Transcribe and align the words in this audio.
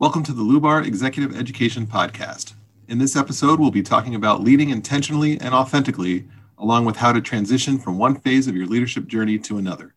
Welcome 0.00 0.24
to 0.24 0.32
the 0.32 0.42
Lubar 0.42 0.84
Executive 0.84 1.38
Education 1.38 1.86
Podcast. 1.86 2.54
In 2.88 2.98
this 2.98 3.14
episode, 3.14 3.60
we'll 3.60 3.70
be 3.70 3.80
talking 3.80 4.16
about 4.16 4.42
leading 4.42 4.70
intentionally 4.70 5.40
and 5.40 5.54
authentically, 5.54 6.26
along 6.58 6.84
with 6.84 6.96
how 6.96 7.12
to 7.12 7.20
transition 7.20 7.78
from 7.78 7.96
one 7.96 8.16
phase 8.16 8.48
of 8.48 8.56
your 8.56 8.66
leadership 8.66 9.06
journey 9.06 9.38
to 9.38 9.56
another. 9.56 9.94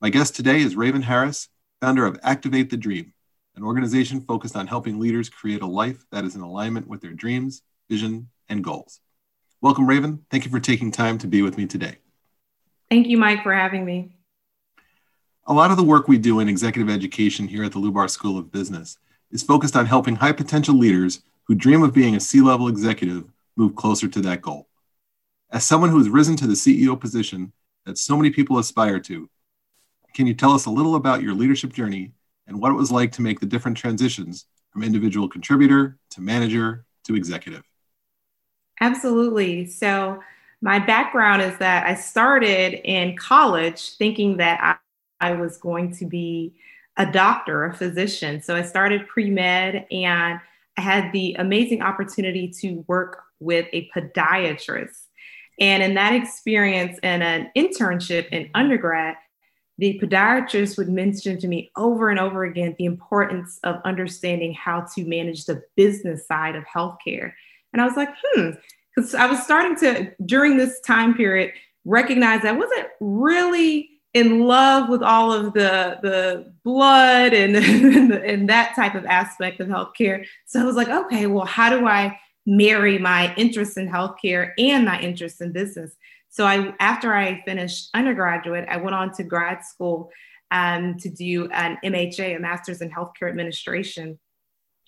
My 0.00 0.10
guest 0.10 0.36
today 0.36 0.60
is 0.60 0.76
Raven 0.76 1.02
Harris, 1.02 1.48
founder 1.80 2.06
of 2.06 2.20
Activate 2.22 2.70
the 2.70 2.76
Dream, 2.76 3.14
an 3.56 3.64
organization 3.64 4.20
focused 4.20 4.54
on 4.54 4.68
helping 4.68 5.00
leaders 5.00 5.28
create 5.28 5.60
a 5.60 5.66
life 5.66 6.06
that 6.12 6.24
is 6.24 6.36
in 6.36 6.40
alignment 6.40 6.86
with 6.86 7.00
their 7.00 7.12
dreams, 7.12 7.62
vision, 7.90 8.28
and 8.48 8.62
goals. 8.62 9.00
Welcome, 9.60 9.88
Raven. 9.88 10.24
Thank 10.30 10.44
you 10.44 10.52
for 10.52 10.60
taking 10.60 10.92
time 10.92 11.18
to 11.18 11.26
be 11.26 11.42
with 11.42 11.58
me 11.58 11.66
today. 11.66 11.96
Thank 12.88 13.08
you, 13.08 13.18
Mike, 13.18 13.42
for 13.42 13.52
having 13.52 13.84
me. 13.84 14.18
A 15.46 15.52
lot 15.52 15.72
of 15.72 15.76
the 15.76 15.82
work 15.82 16.06
we 16.06 16.16
do 16.16 16.38
in 16.38 16.48
executive 16.48 16.88
education 16.88 17.48
here 17.48 17.64
at 17.64 17.72
the 17.72 17.80
Lubar 17.80 18.08
School 18.08 18.38
of 18.38 18.52
Business 18.52 18.98
is 19.30 19.42
focused 19.42 19.76
on 19.76 19.86
helping 19.86 20.16
high 20.16 20.32
potential 20.32 20.74
leaders 20.74 21.22
who 21.44 21.54
dream 21.54 21.82
of 21.82 21.94
being 21.94 22.16
a 22.16 22.20
C 22.20 22.40
level 22.40 22.68
executive 22.68 23.24
move 23.56 23.74
closer 23.74 24.08
to 24.08 24.20
that 24.20 24.42
goal. 24.42 24.68
As 25.50 25.64
someone 25.64 25.90
who 25.90 25.98
has 25.98 26.08
risen 26.08 26.36
to 26.36 26.46
the 26.46 26.54
CEO 26.54 26.98
position 26.98 27.52
that 27.84 27.98
so 27.98 28.16
many 28.16 28.30
people 28.30 28.58
aspire 28.58 29.00
to, 29.00 29.28
can 30.14 30.26
you 30.26 30.34
tell 30.34 30.52
us 30.52 30.66
a 30.66 30.70
little 30.70 30.94
about 30.96 31.22
your 31.22 31.34
leadership 31.34 31.72
journey 31.72 32.12
and 32.46 32.60
what 32.60 32.70
it 32.70 32.76
was 32.76 32.90
like 32.90 33.12
to 33.12 33.22
make 33.22 33.40
the 33.40 33.46
different 33.46 33.76
transitions 33.76 34.46
from 34.70 34.82
individual 34.82 35.28
contributor 35.28 35.98
to 36.10 36.20
manager 36.20 36.84
to 37.04 37.14
executive? 37.14 37.62
Absolutely. 38.80 39.66
So, 39.66 40.22
my 40.62 40.78
background 40.78 41.42
is 41.42 41.56
that 41.58 41.86
I 41.86 41.94
started 41.94 42.80
in 42.90 43.14
college 43.16 43.96
thinking 43.96 44.38
that 44.38 44.78
I, 45.20 45.28
I 45.28 45.32
was 45.34 45.58
going 45.58 45.94
to 45.96 46.06
be 46.06 46.54
a 46.96 47.10
doctor, 47.10 47.64
a 47.64 47.74
physician. 47.74 48.42
So 48.42 48.56
I 48.56 48.62
started 48.62 49.06
pre 49.08 49.30
med 49.30 49.86
and 49.90 50.40
I 50.76 50.80
had 50.80 51.12
the 51.12 51.34
amazing 51.38 51.82
opportunity 51.82 52.48
to 52.60 52.84
work 52.86 53.22
with 53.40 53.66
a 53.72 53.88
podiatrist. 53.94 55.06
And 55.58 55.82
in 55.82 55.94
that 55.94 56.14
experience 56.14 56.98
and 57.02 57.22
an 57.22 57.50
internship 57.56 58.28
in 58.28 58.50
undergrad, 58.54 59.16
the 59.78 59.98
podiatrist 60.02 60.78
would 60.78 60.88
mention 60.88 61.38
to 61.38 61.48
me 61.48 61.70
over 61.76 62.08
and 62.08 62.18
over 62.18 62.44
again 62.44 62.74
the 62.78 62.86
importance 62.86 63.58
of 63.62 63.80
understanding 63.84 64.54
how 64.54 64.86
to 64.94 65.04
manage 65.04 65.44
the 65.44 65.62
business 65.76 66.26
side 66.26 66.56
of 66.56 66.64
healthcare. 66.64 67.32
And 67.72 67.82
I 67.82 67.86
was 67.86 67.96
like, 67.96 68.08
hmm, 68.22 68.50
because 68.94 69.14
I 69.14 69.26
was 69.26 69.42
starting 69.42 69.76
to, 69.76 70.12
during 70.24 70.56
this 70.56 70.80
time 70.80 71.14
period, 71.14 71.52
recognize 71.84 72.44
I 72.44 72.52
wasn't 72.52 72.88
really 73.00 73.90
in 74.16 74.40
love 74.40 74.88
with 74.88 75.02
all 75.02 75.30
of 75.30 75.52
the 75.52 75.98
the 76.02 76.52
blood 76.64 77.34
and 77.42 77.54
and 77.54 78.48
that 78.48 78.74
type 78.74 78.94
of 78.94 79.04
aspect 79.04 79.60
of 79.60 79.68
healthcare. 79.68 80.24
So 80.46 80.60
I 80.60 80.64
was 80.64 80.76
like, 80.76 80.88
okay, 80.88 81.26
well, 81.26 81.44
how 81.44 81.68
do 81.70 81.86
I 81.86 82.18
marry 82.46 82.98
my 82.98 83.34
interest 83.36 83.76
in 83.76 83.88
healthcare 83.88 84.52
and 84.58 84.86
my 84.86 84.98
interest 85.00 85.40
in 85.42 85.52
business? 85.52 85.92
So 86.30 86.46
I, 86.46 86.74
after 86.80 87.14
I 87.14 87.42
finished 87.44 87.90
undergraduate, 87.94 88.66
I 88.68 88.76
went 88.76 88.94
on 88.94 89.12
to 89.14 89.24
grad 89.24 89.64
school 89.64 90.10
um, 90.50 90.96
to 90.98 91.08
do 91.08 91.50
an 91.50 91.78
MHA, 91.84 92.36
a 92.36 92.38
Master's 92.38 92.82
in 92.82 92.90
Healthcare 92.90 93.28
Administration. 93.28 94.18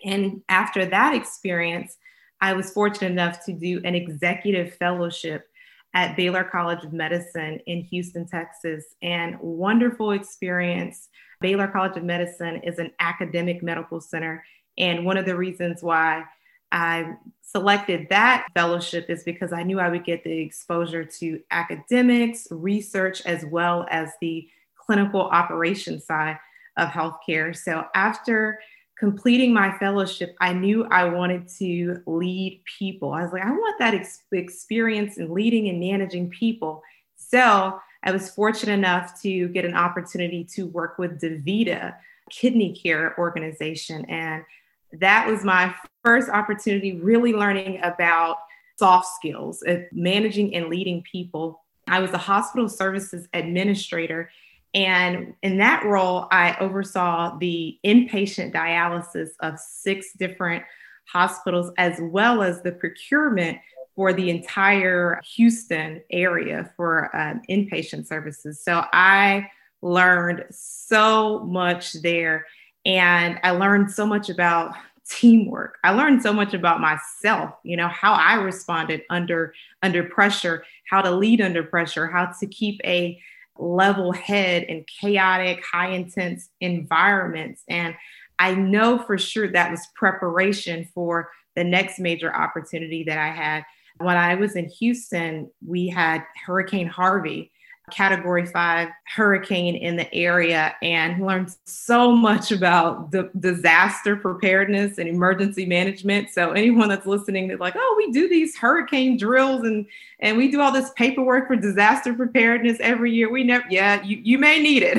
And 0.04 0.42
after 0.48 0.86
that 0.86 1.14
experience, 1.14 1.96
I 2.40 2.52
was 2.52 2.70
fortunate 2.70 3.10
enough 3.10 3.44
to 3.46 3.52
do 3.52 3.80
an 3.84 3.94
executive 3.94 4.74
fellowship 4.74 5.47
at 5.94 6.16
Baylor 6.16 6.44
College 6.44 6.84
of 6.84 6.92
Medicine 6.92 7.60
in 7.66 7.82
Houston, 7.82 8.26
Texas, 8.26 8.84
and 9.02 9.38
wonderful 9.40 10.12
experience. 10.12 11.08
Baylor 11.40 11.68
College 11.68 11.96
of 11.96 12.04
Medicine 12.04 12.56
is 12.62 12.78
an 12.78 12.92
academic 13.00 13.62
medical 13.62 14.00
center. 14.00 14.44
And 14.76 15.04
one 15.04 15.16
of 15.16 15.26
the 15.26 15.36
reasons 15.36 15.82
why 15.82 16.24
I 16.70 17.14
selected 17.42 18.08
that 18.10 18.46
fellowship 18.54 19.08
is 19.08 19.24
because 19.24 19.52
I 19.52 19.62
knew 19.62 19.80
I 19.80 19.88
would 19.88 20.04
get 20.04 20.22
the 20.22 20.38
exposure 20.38 21.04
to 21.04 21.40
academics, 21.50 22.46
research, 22.50 23.22
as 23.24 23.44
well 23.46 23.86
as 23.90 24.10
the 24.20 24.46
clinical 24.76 25.22
operations 25.22 26.04
side 26.04 26.38
of 26.76 26.90
healthcare. 26.90 27.56
So 27.56 27.84
after 27.94 28.60
completing 28.98 29.52
my 29.52 29.76
fellowship, 29.78 30.36
I 30.40 30.52
knew 30.52 30.84
I 30.86 31.04
wanted 31.04 31.48
to 31.58 32.02
lead 32.06 32.60
people. 32.64 33.12
I 33.12 33.22
was 33.22 33.32
like, 33.32 33.44
I 33.44 33.50
want 33.50 33.78
that 33.78 33.94
ex- 33.94 34.24
experience 34.32 35.18
in 35.18 35.32
leading 35.32 35.68
and 35.68 35.78
managing 35.78 36.30
people. 36.30 36.82
So 37.16 37.80
I 38.02 38.10
was 38.10 38.30
fortunate 38.30 38.72
enough 38.72 39.20
to 39.22 39.48
get 39.48 39.64
an 39.64 39.74
opportunity 39.74 40.44
to 40.54 40.66
work 40.66 40.98
with 40.98 41.20
DaVita 41.20 41.94
Kidney 42.30 42.74
Care 42.74 43.14
Organization. 43.18 44.04
And 44.06 44.44
that 44.92 45.28
was 45.28 45.44
my 45.44 45.74
first 46.04 46.28
opportunity 46.28 47.00
really 47.00 47.32
learning 47.32 47.80
about 47.82 48.38
soft 48.78 49.08
skills 49.14 49.62
of 49.66 49.82
managing 49.92 50.54
and 50.54 50.68
leading 50.68 51.02
people. 51.02 51.62
I 51.88 52.00
was 52.00 52.12
a 52.12 52.18
hospital 52.18 52.68
services 52.68 53.28
administrator 53.32 54.30
and 54.74 55.34
in 55.42 55.58
that 55.58 55.84
role, 55.84 56.28
I 56.30 56.56
oversaw 56.60 57.38
the 57.38 57.78
inpatient 57.84 58.52
dialysis 58.52 59.30
of 59.40 59.58
six 59.58 60.12
different 60.18 60.64
hospitals, 61.06 61.72
as 61.78 61.98
well 62.00 62.42
as 62.42 62.62
the 62.62 62.72
procurement 62.72 63.58
for 63.96 64.12
the 64.12 64.30
entire 64.30 65.20
Houston 65.36 66.02
area 66.10 66.70
for 66.76 67.14
um, 67.16 67.40
inpatient 67.48 68.06
services. 68.06 68.62
So 68.62 68.84
I 68.92 69.50
learned 69.82 70.44
so 70.50 71.40
much 71.40 71.94
there. 71.94 72.46
And 72.84 73.40
I 73.42 73.50
learned 73.50 73.90
so 73.90 74.06
much 74.06 74.30
about 74.30 74.74
teamwork. 75.08 75.78
I 75.84 75.92
learned 75.92 76.22
so 76.22 76.32
much 76.32 76.54
about 76.54 76.80
myself, 76.80 77.54
you 77.64 77.76
know, 77.76 77.88
how 77.88 78.12
I 78.12 78.34
responded 78.34 79.02
under 79.10 79.54
under 79.82 80.04
pressure, 80.04 80.64
how 80.88 81.00
to 81.00 81.10
lead 81.10 81.40
under 81.40 81.62
pressure, 81.62 82.06
how 82.06 82.26
to 82.26 82.46
keep 82.46 82.80
a 82.84 83.20
level 83.58 84.12
head 84.12 84.64
in 84.64 84.84
chaotic, 85.00 85.64
high 85.64 85.90
intense 85.90 86.48
environments. 86.60 87.62
And 87.68 87.94
I 88.38 88.54
know 88.54 88.98
for 88.98 89.18
sure 89.18 89.50
that 89.52 89.70
was 89.70 89.86
preparation 89.94 90.88
for 90.94 91.30
the 91.56 91.64
next 91.64 91.98
major 91.98 92.34
opportunity 92.34 93.04
that 93.04 93.18
I 93.18 93.28
had. 93.28 93.64
When 93.98 94.16
I 94.16 94.36
was 94.36 94.54
in 94.54 94.68
Houston, 94.68 95.50
we 95.66 95.88
had 95.88 96.24
Hurricane 96.46 96.86
Harvey 96.86 97.50
category 97.90 98.46
five 98.46 98.88
hurricane 99.14 99.76
in 99.76 99.96
the 99.96 100.12
area 100.14 100.74
and 100.82 101.24
learned 101.24 101.54
so 101.64 102.12
much 102.12 102.52
about 102.52 103.10
the 103.10 103.30
disaster 103.38 104.16
preparedness 104.16 104.98
and 104.98 105.08
emergency 105.08 105.66
management. 105.66 106.30
So 106.30 106.52
anyone 106.52 106.88
that's 106.88 107.06
listening 107.06 107.50
is 107.50 107.60
like, 107.60 107.74
oh, 107.76 107.94
we 107.96 108.12
do 108.12 108.28
these 108.28 108.56
hurricane 108.56 109.16
drills 109.16 109.62
and 109.64 109.86
and 110.20 110.36
we 110.36 110.50
do 110.50 110.60
all 110.60 110.72
this 110.72 110.90
paperwork 110.96 111.46
for 111.46 111.56
disaster 111.56 112.12
preparedness 112.12 112.78
every 112.80 113.12
year. 113.12 113.30
We 113.30 113.44
never, 113.44 113.64
yeah, 113.70 114.02
you, 114.02 114.20
you 114.22 114.38
may 114.38 114.60
need 114.60 114.82
it. 114.84 114.98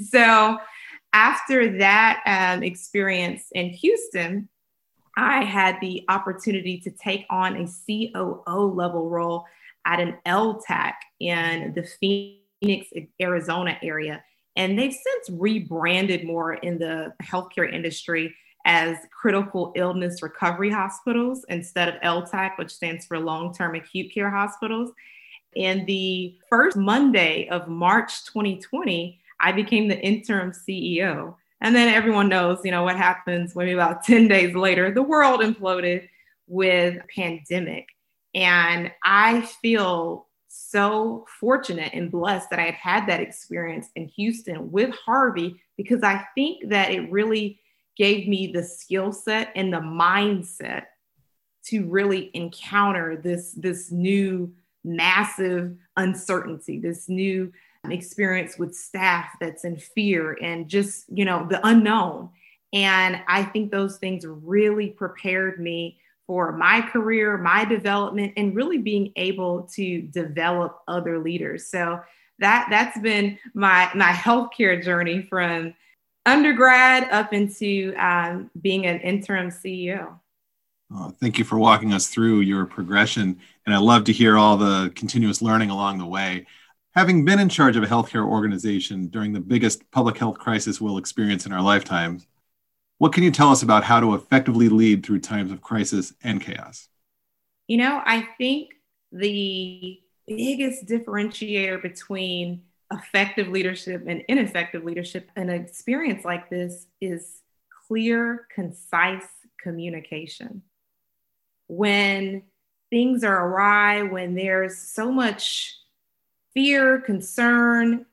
so 0.10 0.58
after 1.12 1.78
that 1.78 2.22
um, 2.26 2.62
experience 2.62 3.44
in 3.54 3.70
Houston, 3.70 4.48
I 5.16 5.44
had 5.44 5.80
the 5.80 6.04
opportunity 6.08 6.78
to 6.80 6.90
take 6.90 7.24
on 7.30 7.56
a 7.56 7.66
COO 7.66 8.72
level 8.74 9.08
role 9.08 9.46
at 9.86 10.00
an 10.00 10.18
LTAC 10.26 10.92
in 11.20 11.72
the 11.74 11.82
Phoenix, 11.82 12.88
Arizona 13.22 13.78
area. 13.82 14.22
And 14.56 14.78
they've 14.78 14.92
since 14.92 15.30
rebranded 15.30 16.24
more 16.24 16.54
in 16.54 16.78
the 16.78 17.14
healthcare 17.22 17.72
industry 17.72 18.34
as 18.64 18.96
critical 19.12 19.72
illness 19.76 20.22
recovery 20.22 20.70
hospitals 20.70 21.46
instead 21.48 21.88
of 21.88 22.00
LTAC, 22.02 22.58
which 22.58 22.74
stands 22.74 23.06
for 23.06 23.18
long 23.18 23.54
term 23.54 23.76
acute 23.76 24.12
care 24.12 24.30
hospitals. 24.30 24.90
In 25.54 25.86
the 25.86 26.36
first 26.50 26.76
Monday 26.76 27.48
of 27.48 27.68
March 27.68 28.24
2020, 28.26 29.20
I 29.40 29.52
became 29.52 29.88
the 29.88 29.98
interim 30.00 30.52
CEO. 30.52 31.36
And 31.60 31.74
then 31.74 31.94
everyone 31.94 32.28
knows, 32.28 32.60
you 32.64 32.70
know, 32.70 32.82
what 32.82 32.96
happens 32.96 33.54
maybe 33.54 33.72
about 33.72 34.02
10 34.04 34.28
days 34.28 34.54
later, 34.54 34.90
the 34.90 35.02
world 35.02 35.40
imploded 35.40 36.08
with 36.48 36.98
pandemic. 37.14 37.95
And 38.36 38.92
I 39.02 39.40
feel 39.40 40.26
so 40.48 41.24
fortunate 41.40 41.92
and 41.94 42.10
blessed 42.10 42.50
that 42.50 42.58
I 42.58 42.66
had 42.66 42.74
had 42.74 43.06
that 43.08 43.20
experience 43.20 43.88
in 43.96 44.08
Houston 44.08 44.70
with 44.70 44.94
Harvey 44.94 45.60
because 45.76 46.02
I 46.02 46.24
think 46.34 46.68
that 46.68 46.90
it 46.90 47.10
really 47.10 47.58
gave 47.96 48.28
me 48.28 48.52
the 48.52 48.62
skill 48.62 49.10
set 49.10 49.52
and 49.56 49.72
the 49.72 49.78
mindset 49.78 50.84
to 51.64 51.86
really 51.86 52.30
encounter 52.34 53.16
this 53.16 53.52
this 53.52 53.90
new 53.90 54.52
massive 54.84 55.74
uncertainty, 55.96 56.78
this 56.78 57.08
new 57.08 57.52
experience 57.90 58.58
with 58.58 58.74
staff 58.74 59.30
that's 59.40 59.64
in 59.64 59.76
fear 59.76 60.38
and 60.42 60.68
just, 60.68 61.06
you 61.08 61.24
know, 61.24 61.46
the 61.48 61.66
unknown. 61.66 62.30
And 62.72 63.20
I 63.26 63.44
think 63.44 63.70
those 63.70 63.96
things 63.96 64.24
really 64.26 64.88
prepared 64.88 65.60
me 65.60 65.98
for 66.26 66.52
my 66.52 66.80
career, 66.80 67.38
my 67.38 67.64
development, 67.64 68.32
and 68.36 68.54
really 68.54 68.78
being 68.78 69.12
able 69.16 69.62
to 69.74 70.02
develop 70.02 70.80
other 70.88 71.18
leaders. 71.18 71.68
So 71.68 72.00
that 72.38 72.66
that's 72.70 72.98
been 72.98 73.38
my 73.54 73.90
my 73.94 74.10
healthcare 74.10 74.82
journey 74.82 75.22
from 75.22 75.74
undergrad 76.26 77.08
up 77.10 77.32
into 77.32 77.94
um, 77.96 78.50
being 78.60 78.86
an 78.86 79.00
interim 79.00 79.48
CEO. 79.48 80.18
Oh, 80.92 81.10
thank 81.20 81.38
you 81.38 81.44
for 81.44 81.58
walking 81.58 81.92
us 81.92 82.08
through 82.08 82.40
your 82.40 82.64
progression. 82.66 83.40
And 83.64 83.74
I 83.74 83.78
love 83.78 84.04
to 84.04 84.12
hear 84.12 84.36
all 84.36 84.56
the 84.56 84.92
continuous 84.94 85.42
learning 85.42 85.70
along 85.70 85.98
the 85.98 86.06
way. 86.06 86.46
Having 86.94 87.24
been 87.24 87.38
in 87.38 87.48
charge 87.48 87.76
of 87.76 87.82
a 87.82 87.86
healthcare 87.86 88.24
organization 88.24 89.08
during 89.08 89.32
the 89.32 89.40
biggest 89.40 89.88
public 89.90 90.16
health 90.16 90.38
crisis 90.38 90.80
we'll 90.80 90.98
experience 90.98 91.44
in 91.44 91.52
our 91.52 91.60
lifetimes, 91.60 92.26
what 92.98 93.12
can 93.12 93.22
you 93.22 93.30
tell 93.30 93.50
us 93.50 93.62
about 93.62 93.84
how 93.84 94.00
to 94.00 94.14
effectively 94.14 94.68
lead 94.68 95.04
through 95.04 95.20
times 95.20 95.52
of 95.52 95.60
crisis 95.60 96.14
and 96.22 96.40
chaos? 96.40 96.88
You 97.66 97.78
know, 97.78 98.00
I 98.04 98.28
think 98.38 98.74
the 99.12 100.00
biggest 100.26 100.86
differentiator 100.86 101.82
between 101.82 102.62
effective 102.92 103.48
leadership 103.48 104.04
and 104.06 104.22
ineffective 104.28 104.84
leadership 104.84 105.30
in 105.36 105.50
an 105.50 105.60
experience 105.60 106.24
like 106.24 106.48
this 106.48 106.86
is 107.00 107.42
clear, 107.86 108.46
concise 108.54 109.26
communication. 109.60 110.62
When 111.68 112.42
things 112.90 113.24
are 113.24 113.48
awry, 113.48 114.02
when 114.02 114.34
there's 114.34 114.78
so 114.78 115.10
much 115.10 115.76
fear, 116.54 117.00
concern, 117.00 118.06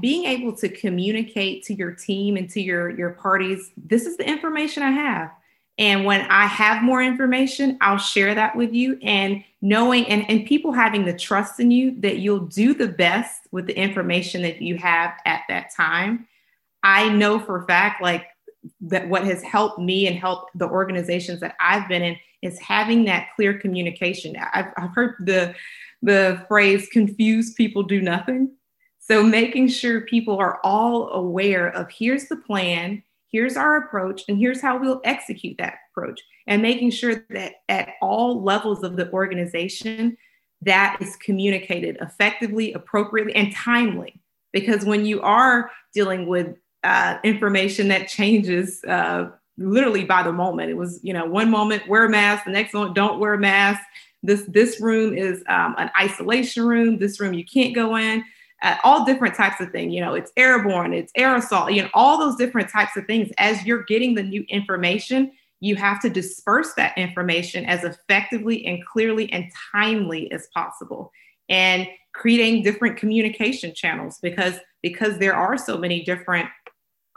being 0.00 0.24
able 0.24 0.54
to 0.56 0.68
communicate 0.68 1.64
to 1.64 1.74
your 1.74 1.92
team 1.92 2.36
and 2.36 2.48
to 2.50 2.60
your 2.60 2.90
your 2.90 3.10
parties 3.10 3.70
this 3.76 4.06
is 4.06 4.16
the 4.16 4.28
information 4.28 4.82
i 4.82 4.90
have. 4.90 5.30
And 5.78 6.04
when 6.04 6.22
i 6.30 6.46
have 6.46 6.82
more 6.82 7.02
information 7.02 7.78
i'll 7.80 7.98
share 7.98 8.34
that 8.34 8.56
with 8.56 8.72
you. 8.72 8.98
And 9.02 9.44
knowing 9.60 10.06
and, 10.08 10.28
and 10.28 10.46
people 10.46 10.72
having 10.72 11.04
the 11.04 11.16
trust 11.16 11.60
in 11.60 11.70
you 11.70 12.00
that 12.00 12.18
you'll 12.18 12.46
do 12.46 12.74
the 12.74 12.88
best 12.88 13.48
with 13.50 13.66
the 13.66 13.76
information 13.76 14.42
that 14.42 14.60
you 14.60 14.76
have 14.76 15.14
at 15.24 15.42
that 15.48 15.74
time. 15.74 16.26
I 16.82 17.08
know 17.08 17.38
for 17.38 17.64
fact 17.66 18.02
like 18.02 18.26
that 18.82 19.08
what 19.08 19.24
has 19.24 19.42
helped 19.42 19.78
me 19.78 20.06
and 20.06 20.16
helped 20.16 20.56
the 20.56 20.68
organizations 20.68 21.40
that 21.40 21.56
i've 21.60 21.88
been 21.88 22.02
in 22.02 22.16
is 22.42 22.58
having 22.58 23.04
that 23.04 23.28
clear 23.36 23.58
communication. 23.58 24.36
I've, 24.52 24.72
I've 24.76 24.94
heard 24.94 25.14
the 25.20 25.54
the 26.04 26.44
phrase 26.48 26.88
confuse 26.88 27.54
people 27.54 27.84
do 27.84 28.02
nothing 28.02 28.50
so 29.04 29.24
making 29.24 29.66
sure 29.66 30.02
people 30.02 30.38
are 30.38 30.60
all 30.62 31.08
aware 31.10 31.68
of 31.70 31.90
here's 31.90 32.28
the 32.28 32.36
plan, 32.36 33.02
here's 33.32 33.56
our 33.56 33.78
approach, 33.78 34.22
and 34.28 34.38
here's 34.38 34.60
how 34.60 34.78
we'll 34.78 35.00
execute 35.02 35.58
that 35.58 35.78
approach. 35.90 36.20
And 36.46 36.62
making 36.62 36.92
sure 36.92 37.24
that 37.30 37.54
at 37.68 37.90
all 38.00 38.42
levels 38.42 38.84
of 38.84 38.94
the 38.94 39.10
organization, 39.10 40.16
that 40.62 40.98
is 41.00 41.16
communicated 41.16 41.98
effectively, 42.00 42.72
appropriately, 42.74 43.34
and 43.34 43.52
timely. 43.52 44.20
Because 44.52 44.84
when 44.84 45.04
you 45.04 45.20
are 45.22 45.72
dealing 45.92 46.28
with 46.28 46.56
uh, 46.84 47.18
information 47.24 47.88
that 47.88 48.06
changes 48.06 48.84
uh, 48.84 49.30
literally 49.58 50.04
by 50.04 50.22
the 50.22 50.32
moment, 50.32 50.70
it 50.70 50.76
was 50.76 51.00
you 51.02 51.12
know 51.12 51.26
one 51.26 51.50
moment 51.50 51.88
wear 51.88 52.04
a 52.04 52.08
mask, 52.08 52.44
the 52.44 52.52
next 52.52 52.72
one 52.72 52.94
don't 52.94 53.18
wear 53.18 53.34
a 53.34 53.38
mask. 53.38 53.80
This 54.22 54.44
this 54.46 54.80
room 54.80 55.12
is 55.12 55.42
um, 55.48 55.74
an 55.76 55.90
isolation 56.00 56.64
room. 56.64 56.98
This 56.98 57.18
room 57.18 57.34
you 57.34 57.44
can't 57.44 57.74
go 57.74 57.96
in 57.96 58.22
uh, 58.62 58.76
all 58.84 59.04
different 59.04 59.34
types 59.34 59.60
of 59.60 59.70
things. 59.70 59.92
You 59.92 60.00
know, 60.00 60.14
it's 60.14 60.32
airborne, 60.36 60.94
it's 60.94 61.12
aerosol, 61.18 61.74
you 61.74 61.82
know, 61.82 61.88
all 61.94 62.18
those 62.18 62.36
different 62.36 62.70
types 62.70 62.96
of 62.96 63.06
things. 63.06 63.30
As 63.38 63.64
you're 63.64 63.84
getting 63.84 64.14
the 64.14 64.22
new 64.22 64.44
information, 64.48 65.32
you 65.60 65.76
have 65.76 66.00
to 66.02 66.10
disperse 66.10 66.74
that 66.74 66.96
information 66.96 67.64
as 67.66 67.84
effectively 67.84 68.66
and 68.66 68.84
clearly 68.84 69.32
and 69.32 69.50
timely 69.72 70.30
as 70.32 70.48
possible. 70.54 71.12
And 71.48 71.86
creating 72.12 72.62
different 72.62 72.96
communication 72.96 73.74
channels 73.74 74.18
because 74.20 74.58
because 74.82 75.18
there 75.18 75.34
are 75.34 75.56
so 75.56 75.78
many 75.78 76.02
different 76.04 76.48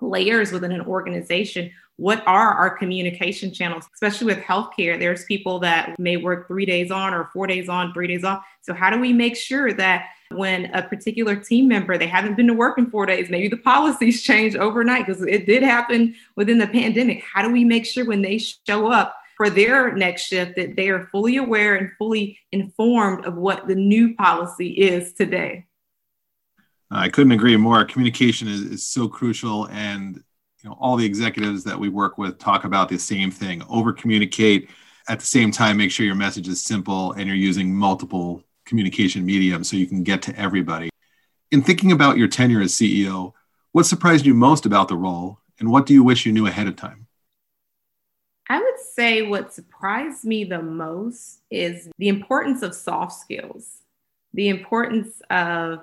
layers 0.02 0.52
within 0.52 0.72
an 0.72 0.82
organization 0.82 1.72
what 1.98 2.24
are 2.28 2.54
our 2.54 2.78
communication 2.78 3.54
channels? 3.54 3.88
Especially 3.94 4.28
with 4.28 4.40
healthcare 4.40 5.00
there's 5.00 5.24
people 5.26 5.60
that 5.60 5.98
may 5.98 6.18
work 6.18 6.48
three 6.48 6.66
days 6.66 6.92
on 6.92 7.14
or 7.14 7.30
four 7.32 7.48
days 7.48 7.70
on 7.70 7.94
three 7.94 8.08
days 8.08 8.24
off. 8.24 8.44
So 8.62 8.74
how 8.74 8.90
do 8.90 9.00
we 9.00 9.14
make 9.14 9.36
sure 9.36 9.72
that 9.74 10.08
when 10.32 10.66
a 10.74 10.82
particular 10.82 11.36
team 11.36 11.68
member 11.68 11.98
they 11.98 12.08
haven't 12.08 12.36
been 12.36 12.48
to 12.48 12.54
work 12.54 12.78
in 12.78 12.90
four 12.90 13.06
days 13.06 13.30
maybe 13.30 13.48
the 13.48 13.58
policies 13.58 14.24
change 14.30 14.56
overnight 14.56 15.06
because 15.06 15.22
it 15.22 15.46
did 15.46 15.64
happen 15.64 16.16
within 16.36 16.58
the 16.58 16.68
pandemic. 16.68 17.24
How 17.24 17.42
do 17.42 17.52
we 17.52 17.64
make 17.64 17.86
sure 17.86 18.06
when 18.06 18.22
they 18.22 18.40
show 18.40 18.92
up 18.92 19.16
for 19.38 19.50
their 19.50 19.94
next 19.94 20.24
shift 20.24 20.56
that 20.56 20.76
they 20.76 20.90
are 20.90 21.08
fully 21.12 21.38
aware 21.38 21.76
and 21.76 21.92
fully 21.98 22.40
informed 22.52 23.26
of 23.26 23.36
what 23.36 23.68
the 23.68 23.76
new 23.76 24.16
policy 24.16 24.70
is 24.70 25.14
today 25.14 25.66
Uh, 26.92 26.98
i 27.00 27.10
couldn't 27.10 27.32
agree 27.32 27.58
more. 27.58 27.84
Communication 27.86 28.48
is, 28.48 28.62
is 28.62 28.88
so 28.88 29.08
crucial 29.08 29.68
and 29.70 30.16
you 30.62 30.70
know 30.70 30.78
all 30.80 30.96
the 30.96 31.06
executives 31.06 31.64
that 31.64 31.80
we 31.80 31.90
work 31.90 32.18
with 32.18 32.38
talk 32.38 32.64
about 32.64 32.90
the 32.90 32.98
same 32.98 33.32
thing. 33.32 33.64
Over 33.70 33.94
communicate 33.94 34.70
at 35.08 35.20
the 35.20 35.26
same 35.26 35.52
time 35.52 35.78
make 35.78 35.92
sure 35.92 36.06
your 36.06 36.16
message 36.16 36.48
is 36.48 36.64
simple 36.64 37.14
and 37.14 37.28
you're 37.28 37.36
using 37.36 37.74
multiple 37.74 38.44
communication 38.66 39.26
mediums 39.26 39.70
so 39.70 39.78
you 39.78 39.88
can 39.88 40.04
get 40.04 40.22
to 40.24 40.40
everybody. 40.40 40.90
In 41.52 41.62
thinking 41.62 41.92
about 41.92 42.18
your 42.18 42.28
tenure 42.28 42.62
as 42.62 42.74
ceo 42.74 43.34
what 43.72 43.86
surprised 43.86 44.26
you 44.26 44.34
most 44.34 44.66
about 44.66 44.88
the 44.88 44.96
role 44.96 45.40
and 45.60 45.70
what 45.70 45.86
do 45.86 45.94
you 45.94 46.04
wish 46.04 46.26
you 46.26 46.32
knew 46.32 46.48
ahead 46.48 46.68
of 46.68 46.76
time? 46.76 47.08
I 48.48 48.60
would 48.60 48.80
say 48.80 49.22
what 49.24 49.54
surprised 49.54 50.24
me 50.24 50.44
the 50.44 50.62
most 50.62 51.42
is 51.50 51.90
the 51.98 52.08
importance 52.08 52.62
of 52.62 52.74
soft 52.76 53.14
skills 53.14 53.82
the 54.36 54.50
importance 54.50 55.22
of 55.30 55.80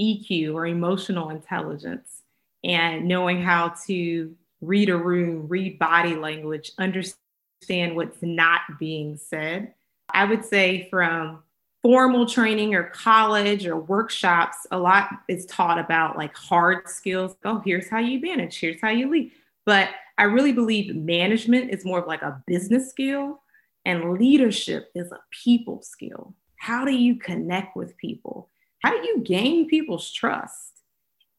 eq 0.00 0.52
or 0.52 0.66
emotional 0.66 1.30
intelligence 1.30 2.22
and 2.64 3.06
knowing 3.06 3.42
how 3.42 3.74
to 3.86 4.34
read 4.60 4.88
a 4.88 4.96
room, 4.96 5.48
read 5.48 5.78
body 5.78 6.14
language, 6.14 6.72
understand 6.78 7.96
what's 7.96 8.22
not 8.22 8.60
being 8.78 9.16
said. 9.16 9.74
I 10.10 10.24
would 10.24 10.44
say 10.44 10.88
from 10.90 11.42
formal 11.82 12.26
training 12.26 12.74
or 12.74 12.84
college 12.84 13.66
or 13.66 13.76
workshops, 13.76 14.58
a 14.70 14.78
lot 14.78 15.10
is 15.28 15.46
taught 15.46 15.78
about 15.78 16.16
like 16.16 16.34
hard 16.36 16.88
skills. 16.88 17.34
Oh, 17.44 17.60
here's 17.64 17.88
how 17.88 17.98
you 17.98 18.20
manage, 18.20 18.58
here's 18.60 18.80
how 18.80 18.90
you 18.90 19.10
lead. 19.10 19.32
But 19.66 19.90
I 20.18 20.24
really 20.24 20.52
believe 20.52 20.94
management 20.94 21.70
is 21.70 21.84
more 21.84 22.00
of 22.00 22.06
like 22.06 22.22
a 22.22 22.42
business 22.46 22.90
skill 22.90 23.42
and 23.84 24.12
leadership 24.14 24.90
is 24.94 25.10
a 25.10 25.20
people 25.30 25.82
skill. 25.82 26.34
How 26.56 26.84
do 26.84 26.92
you 26.92 27.16
connect 27.16 27.76
with 27.76 27.96
people? 27.96 28.48
How 28.82 28.90
do 28.90 29.06
you 29.06 29.20
gain 29.20 29.68
people's 29.68 30.10
trust? 30.10 30.72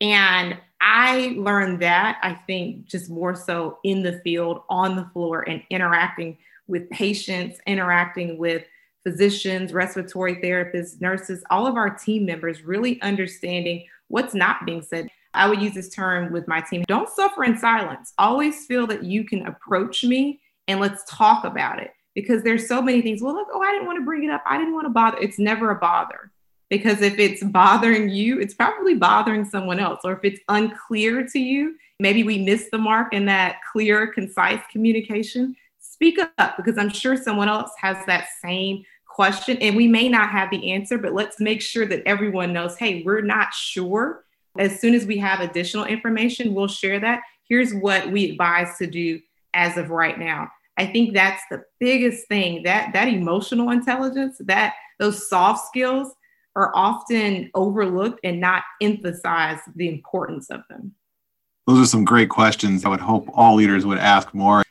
And 0.01 0.57
I 0.81 1.35
learned 1.37 1.81
that, 1.81 2.19
I 2.21 2.33
think, 2.33 2.85
just 2.85 3.09
more 3.09 3.35
so 3.35 3.79
in 3.83 4.03
the 4.03 4.19
field, 4.19 4.63
on 4.69 4.95
the 4.95 5.09
floor, 5.13 5.47
and 5.47 5.63
interacting 5.69 6.37
with 6.67 6.89
patients, 6.89 7.59
interacting 7.65 8.37
with 8.37 8.65
physicians, 9.03 9.73
respiratory 9.73 10.35
therapists, 10.37 10.99
nurses, 11.01 11.43
all 11.49 11.67
of 11.67 11.75
our 11.75 11.89
team 11.89 12.25
members, 12.25 12.63
really 12.63 13.01
understanding 13.01 13.85
what's 14.07 14.33
not 14.33 14.65
being 14.65 14.81
said. 14.81 15.07
I 15.33 15.47
would 15.49 15.61
use 15.61 15.73
this 15.73 15.89
term 15.89 16.31
with 16.31 16.47
my 16.47 16.61
team 16.61 16.83
don't 16.87 17.09
suffer 17.09 17.43
in 17.43 17.57
silence. 17.57 18.13
Always 18.17 18.65
feel 18.65 18.85
that 18.87 19.03
you 19.03 19.23
can 19.23 19.47
approach 19.47 20.03
me 20.03 20.41
and 20.67 20.79
let's 20.79 21.03
talk 21.09 21.43
about 21.43 21.79
it 21.79 21.91
because 22.13 22.43
there's 22.43 22.67
so 22.67 22.81
many 22.81 23.01
things. 23.01 23.21
Well, 23.21 23.33
look, 23.33 23.47
oh, 23.51 23.61
I 23.61 23.71
didn't 23.71 23.87
want 23.87 23.99
to 23.99 24.05
bring 24.05 24.23
it 24.23 24.29
up. 24.29 24.43
I 24.45 24.57
didn't 24.57 24.73
want 24.73 24.85
to 24.85 24.91
bother. 24.91 25.17
It's 25.19 25.39
never 25.39 25.71
a 25.71 25.75
bother 25.75 26.32
because 26.73 27.03
if 27.03 27.19
it's 27.19 27.43
bothering 27.43 28.09
you, 28.09 28.39
it's 28.39 28.55
probably 28.55 28.95
bothering 28.95 29.45
someone 29.45 29.79
else. 29.79 29.99
Or 30.03 30.13
if 30.13 30.21
it's 30.23 30.41
unclear 30.49 31.23
to 31.27 31.37
you, 31.37 31.75
maybe 31.99 32.23
we 32.23 32.39
missed 32.39 32.71
the 32.71 32.79
mark 32.79 33.13
in 33.13 33.27
that 33.27 33.57
clear, 33.71 34.07
concise 34.07 34.59
communication. 34.71 35.55
Speak 35.79 36.17
up 36.39 36.57
because 36.57 36.79
I'm 36.79 36.89
sure 36.89 37.15
someone 37.15 37.47
else 37.47 37.69
has 37.79 38.03
that 38.07 38.25
same 38.41 38.83
question 39.07 39.59
and 39.59 39.75
we 39.75 39.87
may 39.87 40.09
not 40.09 40.31
have 40.31 40.49
the 40.49 40.71
answer, 40.71 40.97
but 40.97 41.13
let's 41.13 41.39
make 41.39 41.61
sure 41.61 41.85
that 41.85 42.01
everyone 42.07 42.53
knows 42.53 42.75
hey, 42.75 43.03
we're 43.03 43.21
not 43.21 43.53
sure. 43.53 44.23
As 44.57 44.79
soon 44.79 44.95
as 44.95 45.05
we 45.05 45.19
have 45.19 45.41
additional 45.41 45.85
information, 45.85 46.55
we'll 46.55 46.67
share 46.67 46.99
that. 47.01 47.21
Here's 47.47 47.71
what 47.71 48.11
we 48.11 48.31
advise 48.31 48.79
to 48.79 48.87
do 48.87 49.19
as 49.53 49.77
of 49.77 49.91
right 49.91 50.17
now. 50.17 50.49
I 50.77 50.87
think 50.87 51.13
that's 51.13 51.43
the 51.51 51.65
biggest 51.79 52.27
thing 52.27 52.63
that 52.63 52.93
that 52.93 53.09
emotional 53.09 53.69
intelligence, 53.69 54.37
that 54.39 54.73
those 54.97 55.29
soft 55.29 55.67
skills 55.67 56.15
are 56.55 56.71
often 56.75 57.49
overlooked 57.55 58.19
and 58.23 58.39
not 58.39 58.63
emphasize 58.81 59.59
the 59.75 59.87
importance 59.89 60.49
of 60.49 60.61
them? 60.69 60.93
Those 61.65 61.79
are 61.79 61.89
some 61.89 62.05
great 62.05 62.29
questions 62.29 62.85
I 62.85 62.89
would 62.89 62.99
hope 62.99 63.29
all 63.33 63.55
leaders 63.55 63.85
would 63.85 63.97
ask 63.97 64.33
more. 64.33 64.63